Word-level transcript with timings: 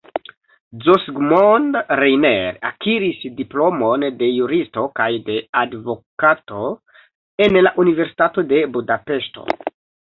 Zsigmond 0.85 1.77
Reiner 1.99 2.57
akiris 2.71 3.21
diplomon 3.41 4.07
de 4.23 4.31
juristo 4.39 4.87
kaj 5.01 5.11
de 5.29 5.37
advokato 5.65 6.67
en 7.49 7.65
la 7.69 7.77
Universitato 7.87 8.51
de 8.55 8.67
Budapeŝto. 8.77 9.51